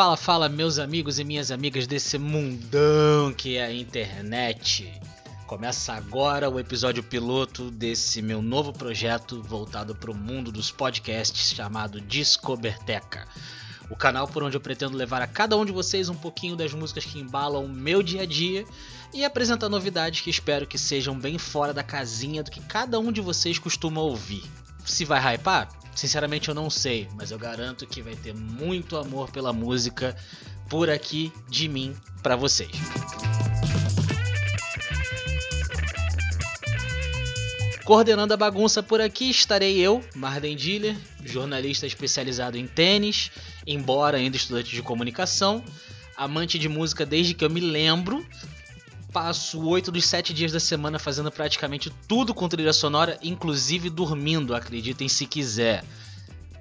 [0.00, 4.90] Fala, fala, meus amigos e minhas amigas desse mundão que é a internet.
[5.46, 11.54] Começa agora o episódio piloto desse meu novo projeto voltado para o mundo dos podcasts
[11.54, 13.28] chamado Discoberteca.
[13.90, 16.72] O canal por onde eu pretendo levar a cada um de vocês um pouquinho das
[16.72, 18.64] músicas que embalam o meu dia a dia
[19.12, 23.12] e apresentar novidades que espero que sejam bem fora da casinha do que cada um
[23.12, 24.44] de vocês costuma ouvir.
[24.82, 25.68] Se vai hypar?
[26.00, 30.16] Sinceramente eu não sei, mas eu garanto que vai ter muito amor pela música
[30.66, 32.70] por aqui de mim para vocês.
[37.84, 43.30] Coordenando a bagunça por aqui estarei eu, Marden Diller, jornalista especializado em tênis,
[43.66, 45.62] embora ainda estudante de comunicação,
[46.16, 48.26] amante de música desde que eu me lembro,
[49.12, 54.54] passo oito dos sete dias da semana fazendo praticamente tudo com trilha sonora, inclusive dormindo,
[54.54, 55.84] acreditem se quiser.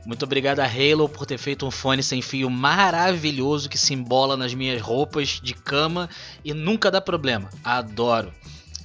[0.05, 4.35] Muito obrigado a Halo por ter feito um fone sem fio maravilhoso que se embola
[4.35, 6.09] nas minhas roupas de cama
[6.43, 7.49] e nunca dá problema.
[7.63, 8.33] Adoro.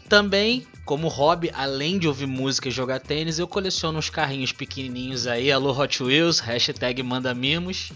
[0.08, 5.26] Também, como hobby, além de ouvir música e jogar tênis, eu coleciono uns carrinhos pequenininhos
[5.26, 5.50] aí.
[5.50, 7.90] Alô Hot Wheels, hashtag manda mimos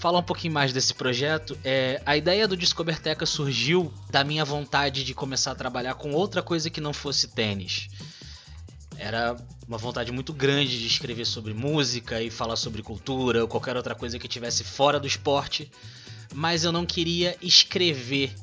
[0.00, 5.04] falar um pouquinho mais desse projeto, é, a ideia do Descoberteca surgiu da minha vontade
[5.04, 7.88] de começar a trabalhar com outra coisa que não fosse tênis.
[8.96, 9.36] Era
[9.68, 13.94] uma vontade muito grande de escrever sobre música e falar sobre cultura ou qualquer outra
[13.94, 15.70] coisa que tivesse fora do esporte,
[16.34, 18.34] mas eu não queria escrever,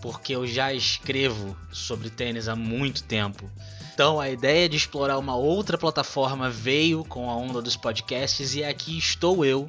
[0.00, 3.50] porque eu já escrevo sobre tênis há muito tempo.
[3.92, 8.64] Então a ideia de explorar uma outra plataforma veio com a onda dos podcasts e
[8.64, 9.68] aqui estou eu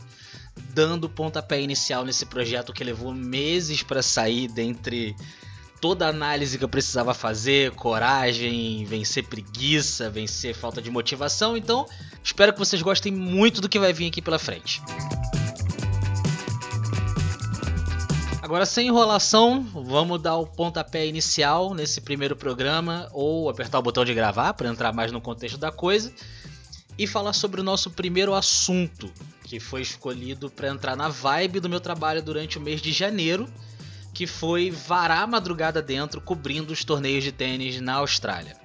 [0.76, 5.16] dando pontapé inicial nesse projeto que levou meses para sair dentre
[5.80, 11.56] toda a análise que eu precisava fazer, coragem, vencer preguiça, vencer falta de motivação.
[11.56, 11.86] Então,
[12.22, 14.82] espero que vocês gostem muito do que vai vir aqui pela frente.
[18.42, 24.04] Agora, sem enrolação, vamos dar o pontapé inicial nesse primeiro programa ou apertar o botão
[24.04, 26.11] de gravar para entrar mais no contexto da coisa
[26.98, 29.11] e falar sobre o nosso primeiro assunto,
[29.45, 33.48] que foi escolhido para entrar na vibe do meu trabalho durante o mês de janeiro,
[34.14, 38.58] que foi varar a madrugada dentro cobrindo os torneios de tênis na Austrália.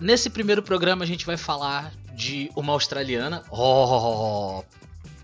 [0.00, 4.64] Nesse primeiro programa a gente vai falar de uma australiana, oh,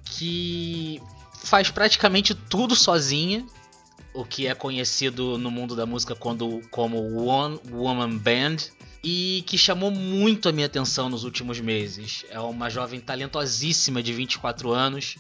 [0.05, 1.03] que
[1.43, 3.45] faz praticamente tudo sozinha,
[4.19, 8.57] o que é conhecido no mundo da música quando, como One Woman Band,
[9.03, 12.25] e que chamou muito a minha atenção nos últimos meses.
[12.29, 15.15] É uma jovem talentosíssima de 24 anos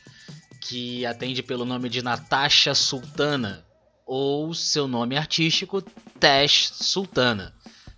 [0.60, 3.64] que atende pelo nome de Natasha Sultana,
[4.04, 5.80] ou seu nome artístico
[6.18, 7.54] Tash Sultana.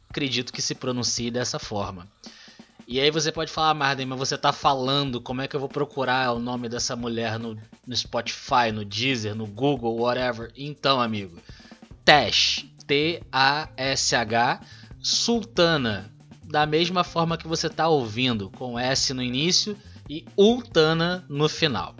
[0.06, 2.06] Acredito que se pronuncie dessa forma.
[2.90, 5.68] E aí você pode falar, Marden, mas você tá falando, como é que eu vou
[5.68, 7.56] procurar o nome dessa mulher no,
[7.86, 10.50] no Spotify, no Deezer, no Google, whatever?
[10.56, 11.38] Então, amigo,
[12.04, 14.60] Tash, T-A-S-H,
[15.00, 16.12] Sultana,
[16.42, 19.76] da mesma forma que você está ouvindo, com S no início
[20.08, 21.94] e Ultana no final.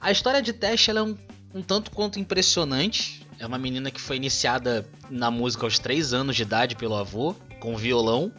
[0.00, 1.16] A história de Tash é um,
[1.54, 3.24] um tanto quanto impressionante.
[3.38, 7.36] É uma menina que foi iniciada na música aos 3 anos de idade pelo avô,
[7.60, 8.32] com violão,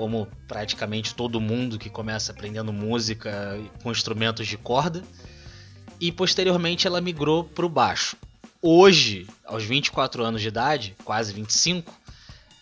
[0.00, 5.04] como praticamente todo mundo que começa aprendendo música com instrumentos de corda.
[6.00, 8.16] E posteriormente ela migrou para o baixo.
[8.62, 11.92] Hoje, aos 24 anos de idade, quase 25,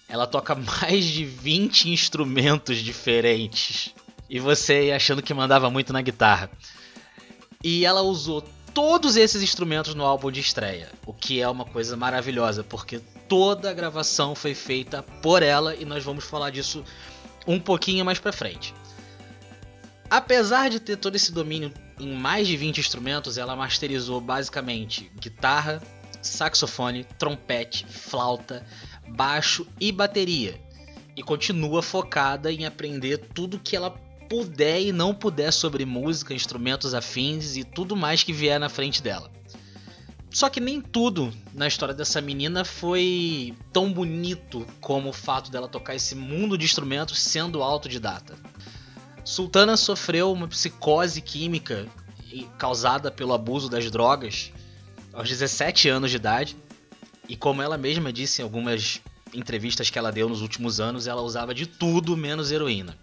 [0.09, 3.95] ela toca mais de 20 instrumentos diferentes.
[4.29, 6.51] E você achando que mandava muito na guitarra.
[7.63, 8.43] E ela usou
[8.75, 13.71] todos esses instrumentos no álbum de estreia, o que é uma coisa maravilhosa, porque toda
[13.71, 16.85] a gravação foi feita por ela e nós vamos falar disso
[17.49, 18.75] um pouquinho mais pra frente.
[20.11, 25.83] Apesar de ter todo esse domínio em mais de 20 instrumentos, ela masterizou basicamente guitarra,
[26.23, 28.65] saxofone, trompete, flauta,
[29.09, 30.61] baixo e bateria.
[31.17, 33.91] E continua focada em aprender tudo que ela
[34.29, 39.03] puder e não puder sobre música, instrumentos afins e tudo mais que vier na frente
[39.03, 39.38] dela.
[40.31, 45.69] Só que nem tudo na história dessa menina foi tão bonito como o fato dela
[45.69, 48.37] tocar esse mundo de instrumentos sendo autodidata.
[49.25, 51.87] Sultana sofreu uma psicose química
[52.59, 54.53] causada pelo abuso das drogas
[55.13, 56.57] aos 17 anos de idade
[57.29, 59.01] e como ela mesma disse em algumas
[59.35, 62.97] entrevistas que ela deu nos últimos anos, ela usava de tudo menos heroína.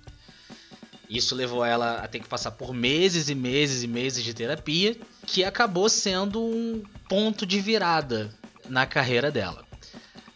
[1.09, 4.97] Isso levou ela a ter que passar por meses e meses e meses de terapia,
[5.25, 8.33] que acabou sendo um ponto de virada
[8.69, 9.65] na carreira dela.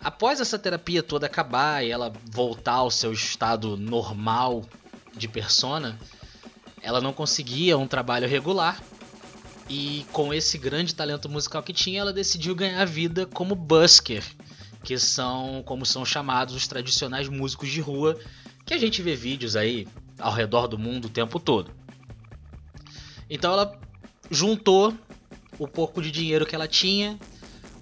[0.02, 4.64] Após essa terapia toda acabar e ela voltar ao seu estado normal
[5.16, 6.00] de persona,
[6.82, 8.82] ela não conseguia um trabalho regular
[9.70, 14.24] E com esse grande talento musical que tinha, ela decidiu ganhar vida como busker,
[14.84, 18.20] que são como são chamados os tradicionais músicos de rua,
[18.66, 19.88] que a gente vê vídeos aí
[20.18, 21.72] ao redor do mundo o tempo todo.
[23.30, 23.80] Então ela
[24.30, 24.94] juntou
[25.58, 27.20] o pouco de dinheiro que ela tinha,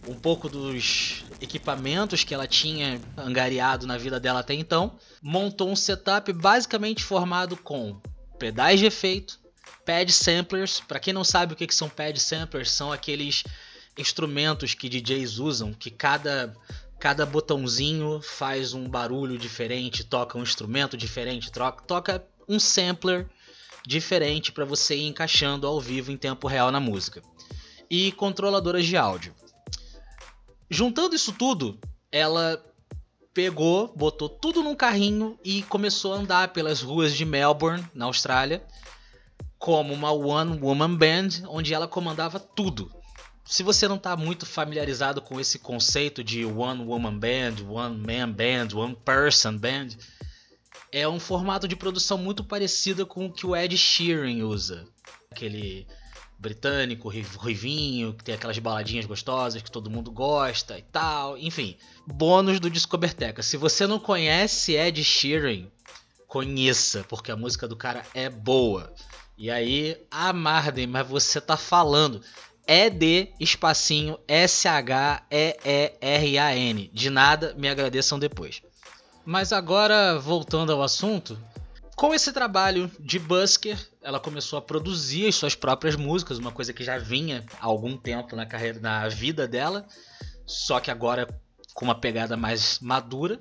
[0.07, 5.75] um pouco dos equipamentos que ela tinha angariado na vida dela até então, montou um
[5.75, 7.99] setup basicamente formado com
[8.39, 9.39] pedais de efeito,
[9.85, 10.79] pad samplers.
[10.79, 13.43] Para quem não sabe o que são pad samplers, são aqueles
[13.97, 16.55] instrumentos que DJs usam, que cada
[16.99, 23.27] cada botãozinho faz um barulho diferente, toca um instrumento diferente, troca, toca um sampler
[23.87, 27.23] diferente para você ir encaixando ao vivo em tempo real na música.
[27.89, 29.33] E controladoras de áudio.
[30.69, 31.79] Juntando isso tudo,
[32.11, 32.61] ela
[33.33, 38.61] pegou, botou tudo num carrinho e começou a andar pelas ruas de Melbourne, na Austrália,
[39.57, 42.91] como uma one woman band, onde ela comandava tudo.
[43.45, 48.33] Se você não está muito familiarizado com esse conceito de one woman band, one man
[48.33, 49.95] band, one person band,
[50.99, 54.87] é um formato de produção muito parecido com o que o Ed Sheeran usa.
[55.31, 55.85] Aquele
[56.39, 61.37] britânico, ruivinho, que tem aquelas baladinhas gostosas que todo mundo gosta e tal.
[61.37, 63.43] Enfim, bônus do Discoberteca.
[63.43, 65.67] Se você não conhece Ed Sheeran,
[66.27, 68.93] conheça, porque a música do cara é boa.
[69.37, 72.21] E aí, ah, Marden, mas você tá falando.
[72.65, 75.29] É de espacinho S-H-E-E-R-A-N.
[76.91, 78.61] De nada, me agradeçam depois.
[79.27, 81.37] Mas agora, voltando ao assunto,
[81.97, 86.71] com esse trabalho de busker, ela começou a produzir as suas próprias músicas, uma coisa
[86.71, 89.85] que já vinha há algum tempo na carreira, na vida dela,
[90.45, 91.27] só que agora
[91.73, 93.37] com uma pegada mais madura.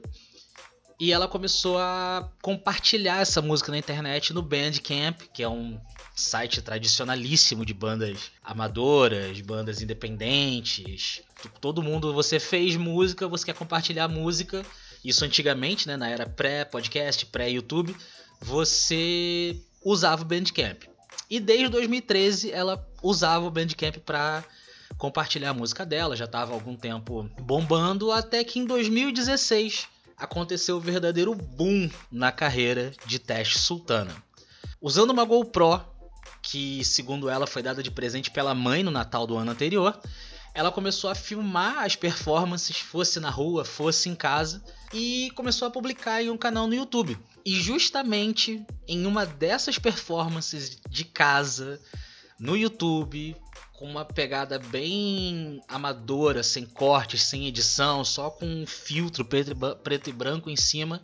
[0.98, 5.80] E ela começou a compartilhar essa música na internet no Bandcamp, que é um
[6.16, 11.22] site tradicionalíssimo de bandas amadoras, bandas independentes.
[11.60, 14.66] Todo mundo, você fez música, você quer compartilhar música.
[15.06, 17.96] Isso antigamente, né, na era pré-podcast, pré-YouTube
[18.40, 20.82] você usava o Bandcamp.
[21.30, 24.44] E desde 2013 ela usava o Bandcamp para
[24.98, 29.86] compartilhar a música dela, já estava algum tempo bombando, até que em 2016
[30.16, 34.14] aconteceu o verdadeiro boom na carreira de Teste Sultana.
[34.80, 35.80] Usando uma GoPro,
[36.42, 40.00] que segundo ela foi dada de presente pela mãe no Natal do ano anterior,
[40.56, 45.70] ela começou a filmar as performances, fosse na rua, fosse em casa, e começou a
[45.70, 47.18] publicar em um canal no YouTube.
[47.44, 51.78] E justamente em uma dessas performances de casa,
[52.40, 53.36] no YouTube,
[53.74, 60.12] com uma pegada bem amadora, sem cortes, sem edição, só com um filtro preto e
[60.12, 61.02] branco em cima,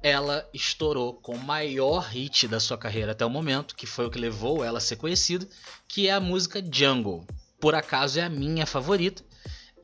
[0.00, 4.10] ela estourou com o maior hit da sua carreira até o momento, que foi o
[4.10, 5.48] que levou ela a ser conhecida,
[5.88, 7.26] que é a música Jungle
[7.62, 9.22] por acaso é a minha favorita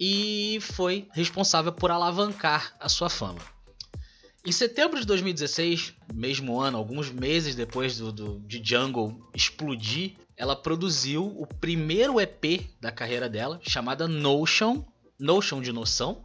[0.00, 3.38] e foi responsável por alavancar a sua fama.
[4.44, 10.56] Em setembro de 2016, mesmo ano, alguns meses depois do, do, de Jungle explodir, ela
[10.56, 14.84] produziu o primeiro EP da carreira dela, chamada Notion,
[15.16, 16.24] Notion de noção,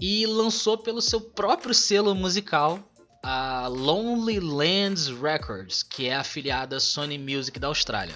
[0.00, 2.78] e lançou pelo seu próprio selo musical,
[3.24, 8.14] a Lonely Lands Records, que é afiliada à Sony Music da Austrália.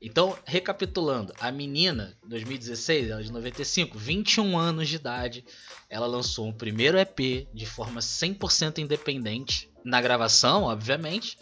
[0.00, 5.44] Então, recapitulando, a menina, 2016, ela é de 95, 21 anos de idade,
[5.90, 11.36] ela lançou um primeiro EP de forma 100% independente, na gravação, obviamente,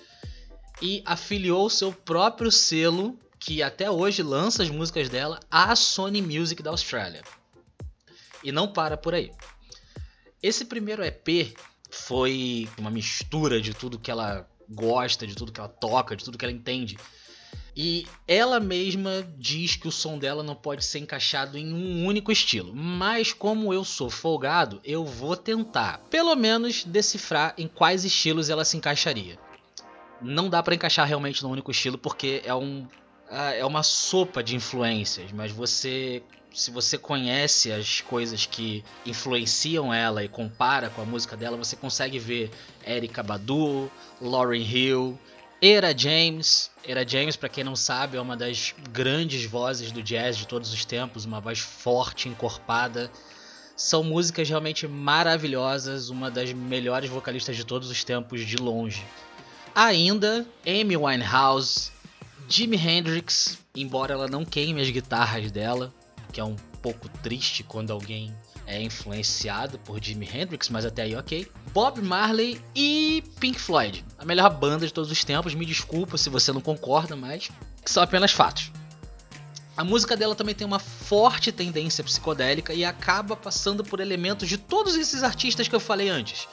[0.80, 6.62] e afiliou seu próprio selo, que até hoje lança as músicas dela, à Sony Music
[6.62, 7.22] da Austrália.
[8.42, 9.30] E não para por aí.
[10.42, 11.54] Esse primeiro EP
[11.90, 16.38] foi uma mistura de tudo que ela gosta, de tudo que ela toca, de tudo
[16.38, 16.96] que ela entende
[17.76, 22.32] e ela mesma diz que o som dela não pode ser encaixado em um único
[22.32, 22.74] estilo.
[22.74, 28.64] Mas como eu sou folgado, eu vou tentar, pelo menos, decifrar em quais estilos ela
[28.64, 29.38] se encaixaria.
[30.22, 32.86] Não dá para encaixar realmente num único estilo porque é um
[33.28, 36.22] é uma sopa de influências, mas você
[36.54, 41.76] se você conhece as coisas que influenciam ela e compara com a música dela, você
[41.76, 42.50] consegue ver
[42.86, 43.90] Erika Badu,
[44.22, 45.18] Lauryn Hill,
[45.60, 50.36] Era James, Era James, para quem não sabe, é uma das grandes vozes do jazz
[50.36, 53.10] de todos os tempos, uma voz forte, encorpada.
[53.74, 59.02] São músicas realmente maravilhosas, uma das melhores vocalistas de todos os tempos de longe.
[59.74, 61.90] Ainda Amy Winehouse,
[62.48, 65.92] Jimi Hendrix, embora ela não queime as guitarras dela,
[66.32, 68.34] que é um pouco triste quando alguém
[68.66, 71.46] é influenciado por Jimi Hendrix, mas até aí ok.
[71.72, 75.54] Bob Marley e Pink Floyd, a melhor banda de todos os tempos.
[75.54, 77.50] Me desculpa se você não concorda, mas
[77.84, 78.72] são apenas fatos.
[79.76, 84.56] A música dela também tem uma forte tendência psicodélica e acaba passando por elementos de
[84.56, 86.48] todos esses artistas que eu falei antes.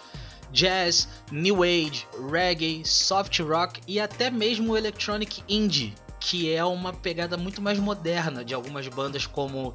[0.51, 7.35] Jazz, New Age, Reggae, Soft Rock e até mesmo Electronic Indie, que é uma pegada
[7.37, 9.73] muito mais moderna de algumas bandas como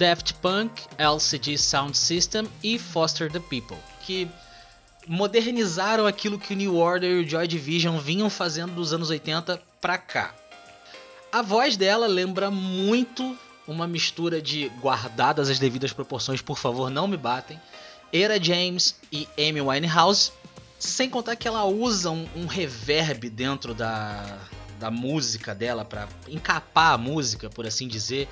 [0.00, 4.26] Daft Punk, LCD Sound System e Foster the People, que
[5.06, 9.60] modernizaram aquilo que o New Order e o Joy Division vinham fazendo dos anos 80
[9.78, 10.34] pra cá.
[11.30, 13.36] A voz dela lembra muito
[13.68, 17.60] uma mistura de guardadas as devidas proporções, por favor, não me batem,
[18.10, 20.32] Era James e Amy Winehouse,
[20.78, 24.38] sem contar que ela usa um, um reverb dentro da,
[24.78, 28.26] da música dela para encapar a música, por assim dizer,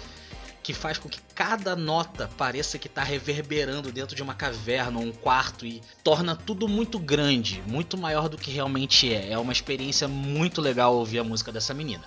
[0.68, 5.06] que faz com que cada nota pareça que está reverberando dentro de uma caverna ou
[5.06, 9.30] um quarto e torna tudo muito grande, muito maior do que realmente é.
[9.30, 12.04] É uma experiência muito legal ouvir a música dessa menina.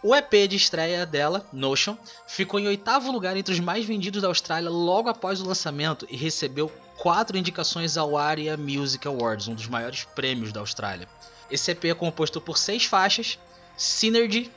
[0.00, 1.96] O EP de estreia dela, Notion,
[2.28, 6.16] ficou em oitavo lugar entre os mais vendidos da Austrália logo após o lançamento e
[6.16, 11.08] recebeu quatro indicações ao ARIA Music Awards, um dos maiores prêmios da Austrália.
[11.50, 13.40] Esse EP é composto por seis faixas:
[13.76, 14.52] Synergy,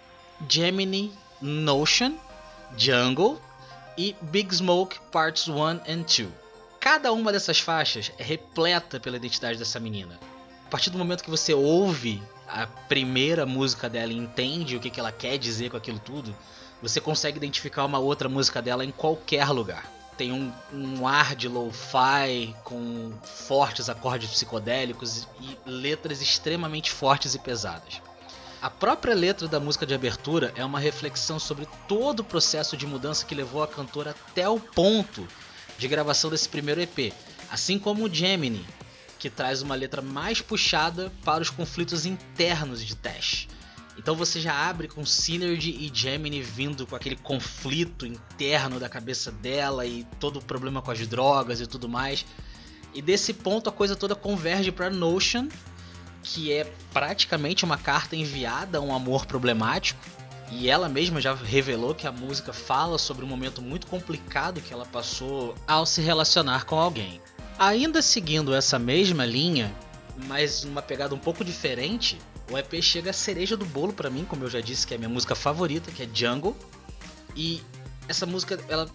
[0.47, 1.11] Gemini,
[1.41, 2.13] Notion,
[2.77, 3.41] Jungle
[3.97, 6.27] e Big Smoke Parts 1 and 2.
[6.79, 10.17] Cada uma dessas faixas é repleta pela identidade dessa menina.
[10.65, 14.89] A partir do momento que você ouve a primeira música dela e entende o que,
[14.89, 16.35] que ela quer dizer com aquilo tudo,
[16.81, 19.85] você consegue identificar uma outra música dela em qualquer lugar.
[20.17, 27.39] Tem um, um ar de lo-fi com fortes acordes psicodélicos e letras extremamente fortes e
[27.39, 28.01] pesadas.
[28.61, 32.85] A própria letra da música de abertura é uma reflexão sobre todo o processo de
[32.85, 35.25] mudança que levou a cantora até o ponto
[35.77, 37.13] de gravação desse primeiro EP,
[37.49, 38.65] assim como o Gemini,
[39.17, 43.47] que traz uma letra mais puxada para os conflitos internos de Tash.
[43.97, 49.31] Então você já abre com Synergy e Gemini vindo com aquele conflito interno da cabeça
[49.31, 52.25] dela e todo o problema com as drogas e tudo mais.
[52.93, 55.47] E desse ponto a coisa toda converge para Notion,
[56.33, 59.99] que é praticamente uma carta enviada a um amor problemático.
[60.51, 64.73] E ela mesma já revelou que a música fala sobre um momento muito complicado que
[64.73, 67.21] ela passou ao se relacionar com alguém.
[67.57, 69.73] Ainda seguindo essa mesma linha,
[70.27, 72.17] mas uma pegada um pouco diferente,
[72.51, 74.97] o EP chega a cereja do bolo para mim, como eu já disse, que é
[74.97, 76.55] a minha música favorita, que é Jungle.
[77.35, 77.61] E
[78.07, 78.89] essa música, ela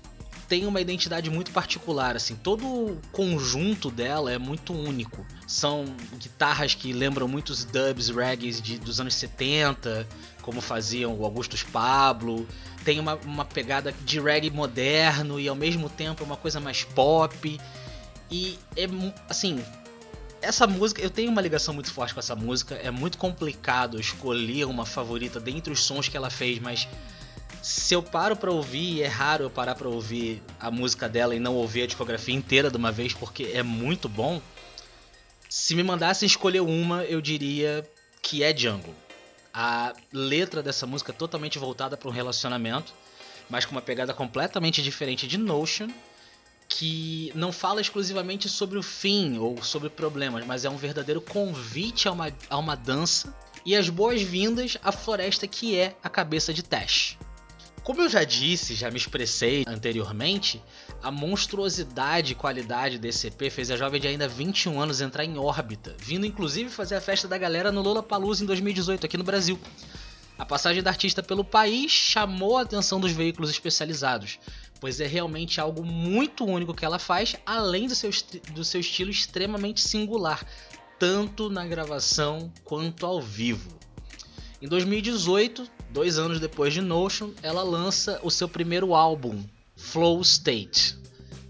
[0.55, 5.27] tem uma identidade muito particular, assim, todo o conjunto dela é muito único.
[5.49, 5.85] São
[6.17, 10.07] guitarras que lembram muitos dubs, reggae de, dos anos 70,
[10.43, 12.47] como faziam o Augustus Pablo.
[12.85, 17.61] Tem uma, uma pegada de reggae moderno e ao mesmo tempo uma coisa mais pop.
[18.31, 18.85] E é
[19.29, 19.61] assim,
[20.41, 22.77] essa música, eu tenho uma ligação muito forte com essa música.
[22.77, 26.87] É muito complicado escolher uma favorita dentre os sons que ela fez, mas
[27.65, 31.35] se eu paro para ouvir, e é raro eu parar para ouvir a música dela
[31.35, 34.41] e não ouvir a discografia inteira de uma vez porque é muito bom.
[35.49, 37.89] Se me mandassem escolher uma, eu diria
[38.21, 38.95] que é Jungle.
[39.53, 42.93] A letra dessa música é totalmente voltada para um relacionamento,
[43.49, 45.89] mas com uma pegada completamente diferente de Notion
[46.69, 52.09] que não fala exclusivamente sobre o fim ou sobre problemas, mas é um verdadeiro convite
[52.09, 56.63] a uma, a uma dança e as boas-vindas à floresta que é a cabeça de
[56.63, 57.17] Tash.
[57.85, 60.63] Como eu já disse, já me expressei anteriormente,
[61.03, 65.37] a monstruosidade e qualidade desse EP fez a jovem de ainda 21 anos entrar em
[65.37, 69.61] órbita, vindo inclusive fazer a festa da galera no Lollapalooza em 2018 aqui no Brasil.
[70.39, 74.39] A passagem da artista pelo país chamou a atenção dos veículos especializados,
[74.81, 78.09] pois é realmente algo muito único que ela faz, além do seu,
[78.55, 80.43] do seu estilo extremamente singular,
[80.99, 83.84] tanto na gravação quanto ao vivo.
[84.65, 89.45] Em 2018, dois anos depois de Notion, ela lança o seu primeiro álbum,
[89.77, 90.97] Flow State.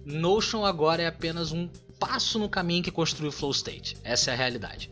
[0.05, 3.97] Notion agora é apenas um passo no caminho que construiu Flow State.
[4.03, 4.91] Essa é a realidade.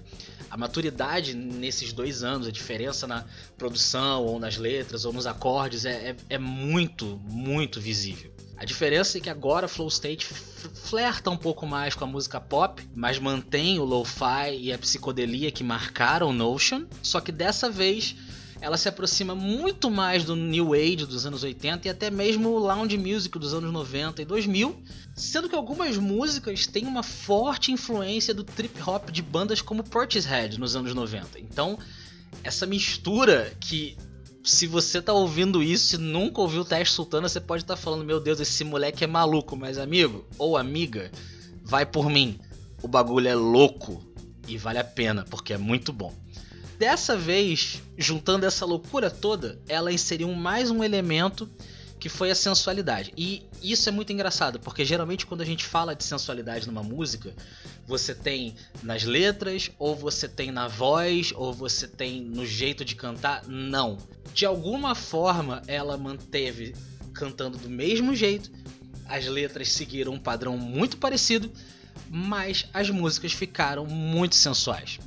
[0.53, 3.25] A maturidade nesses dois anos, a diferença na
[3.57, 8.31] produção, ou nas letras, ou nos acordes, é, é, é muito, muito visível.
[8.59, 12.87] A diferença é que agora Flow State flerta um pouco mais com a música pop,
[12.95, 18.15] mas mantém o lo-fi e a psicodelia que marcaram Notion, só que dessa vez
[18.63, 22.97] ela se aproxima muito mais do New Age dos anos 80 e até mesmo Lounge
[22.97, 24.85] Music dos anos 90 e 2000,
[25.17, 30.61] sendo que algumas músicas têm uma forte influência do trip hop de bandas como Portishead
[30.61, 31.41] nos anos 90.
[31.41, 31.77] Então,
[32.45, 33.97] essa mistura que
[34.45, 37.81] se você tá ouvindo isso e nunca ouviu o Teste Sultana, você pode estar tá
[37.81, 41.11] falando, meu Deus, esse moleque é maluco, mas amigo ou amiga,
[41.65, 42.39] vai por mim.
[42.81, 44.05] O bagulho é louco
[44.47, 46.22] e vale a pena, porque é muito bom.
[46.83, 51.49] Dessa vez, juntando essa loucura toda, ela inseriu mais um elemento
[52.01, 53.13] que foi a sensualidade.
[53.17, 57.33] E isso é muito engraçado, porque geralmente quando a gente fala de sensualidade numa música,
[57.87, 62.97] você tem nas letras, ou você tem na voz, ou você tem no jeito de
[62.97, 63.47] cantar.
[63.47, 63.97] Não.
[64.35, 66.75] De alguma forma, ela manteve
[67.15, 68.51] cantando do mesmo jeito,
[69.07, 71.49] as letras seguiram um padrão muito parecido,
[72.11, 74.99] mas as músicas ficaram muito sensuais.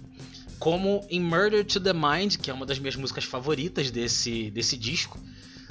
[0.66, 4.76] Como em Murder to the Mind, que é uma das minhas músicas favoritas desse, desse
[4.76, 5.20] disco,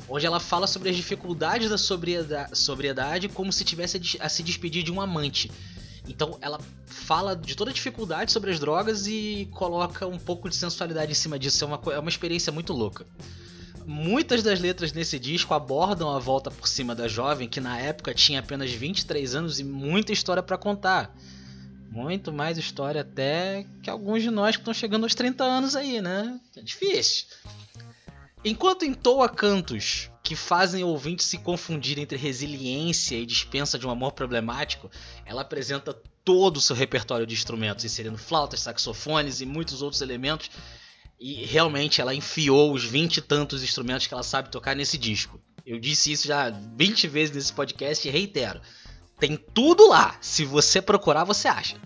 [0.09, 4.85] onde ela fala sobre as dificuldades da sobriedade, como se tivesse a, a se despedir
[4.85, 5.51] de um amante.
[6.09, 10.55] Então ela fala de toda a dificuldade sobre as drogas e coloca um pouco de
[10.55, 11.65] sensualidade em cima disso.
[11.65, 13.05] É uma, é uma experiência muito louca.
[13.85, 18.15] Muitas das letras nesse disco abordam a volta por cima da jovem, que na época
[18.15, 21.13] tinha apenas 23 anos e muita história para contar.
[21.91, 26.01] Muito mais história até que alguns de nós que estão chegando aos 30 anos aí,
[26.01, 26.41] né?
[26.57, 27.27] É difícil.
[28.45, 34.13] Enquanto entoa cantos que fazem ouvintes se confundir entre resiliência e dispensa de um amor
[34.13, 34.91] problemático,
[35.25, 40.51] ela apresenta todo o seu repertório de instrumentos, inserindo flautas, saxofones e muitos outros elementos
[41.19, 45.41] e realmente ela enfiou os vinte e tantos instrumentos que ela sabe tocar nesse disco.
[45.65, 48.61] Eu disse isso já 20 vezes nesse podcast e reitero.
[49.19, 50.17] Tem tudo lá.
[50.21, 51.77] Se você procurar, você acha.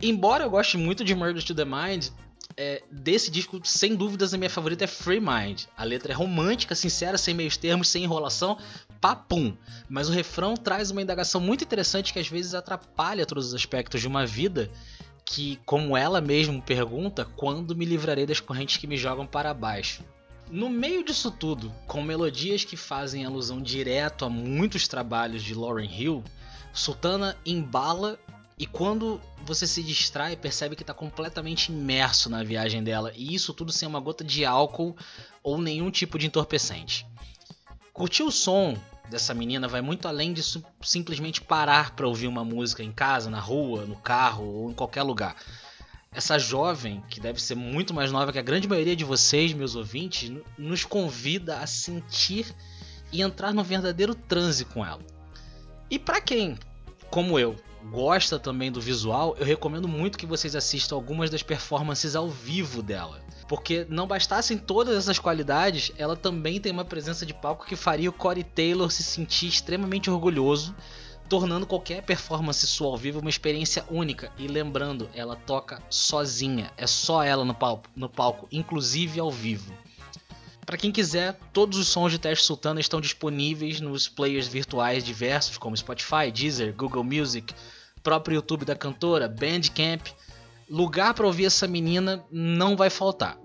[0.00, 2.08] Embora eu goste muito de Murder to the Mind,
[2.56, 5.64] é, desse disco, sem dúvidas, a minha favorita é Free Mind.
[5.76, 8.58] A letra é romântica, sincera, sem meios termos, sem enrolação,
[9.00, 9.56] papum.
[9.88, 14.00] Mas o refrão traz uma indagação muito interessante que às vezes atrapalha todos os aspectos
[14.00, 14.70] de uma vida
[15.24, 20.02] que, como ela mesma pergunta, quando me livrarei das correntes que me jogam para baixo?
[20.50, 25.90] No meio disso tudo, com melodias que fazem alusão direto a muitos trabalhos de Lauryn
[25.90, 26.24] Hill,
[26.72, 28.18] Sultana embala
[28.58, 33.52] e quando você se distrai, percebe que está completamente imerso na viagem dela, e isso
[33.52, 34.96] tudo sem uma gota de álcool
[35.42, 37.06] ou nenhum tipo de entorpecente.
[37.92, 38.78] Curtir o som
[39.10, 40.42] dessa menina vai muito além de
[40.82, 45.02] simplesmente parar para ouvir uma música em casa, na rua, no carro ou em qualquer
[45.02, 45.36] lugar.
[46.16, 49.76] Essa jovem, que deve ser muito mais nova que a grande maioria de vocês, meus
[49.76, 52.46] ouvintes, nos convida a sentir
[53.12, 55.02] e entrar no verdadeiro transe com ela.
[55.90, 56.56] E para quem,
[57.10, 57.54] como eu,
[57.90, 62.82] gosta também do visual, eu recomendo muito que vocês assistam algumas das performances ao vivo
[62.82, 63.20] dela.
[63.46, 68.08] Porque não bastassem todas essas qualidades, ela também tem uma presença de palco que faria
[68.08, 70.74] o Corey Taylor se sentir extremamente orgulhoso,
[71.28, 74.32] tornando qualquer performance sua ao vivo uma experiência única.
[74.38, 79.72] E lembrando, ela toca sozinha, é só ela no palco, no palco inclusive ao vivo.
[80.64, 85.58] Para quem quiser, todos os sons de Teste Sultana estão disponíveis nos players virtuais diversos
[85.58, 87.54] como Spotify, Deezer, Google Music,
[88.02, 90.08] próprio YouTube da cantora, Bandcamp
[90.68, 93.38] lugar para ouvir essa menina não vai faltar.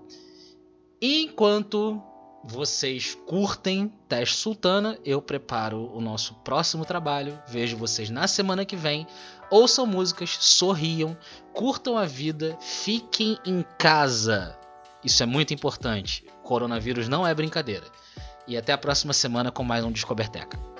[1.00, 2.02] Enquanto
[2.44, 7.40] vocês curtem Teste Sultana, eu preparo o nosso próximo trabalho.
[7.46, 9.06] Vejo vocês na semana que vem.
[9.50, 11.16] Ouçam músicas, sorriam,
[11.52, 14.58] curtam a vida, fiquem em casa.
[15.04, 16.24] Isso é muito importante.
[16.42, 17.86] Coronavírus não é brincadeira.
[18.46, 20.71] E até a próxima semana com mais um Descoberteca.